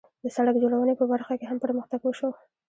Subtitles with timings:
[0.23, 2.29] د سړک جوړونې په برخه کې هم پرمختګ وشو.